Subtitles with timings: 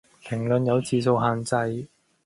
[0.23, 1.87] 評論有字數限制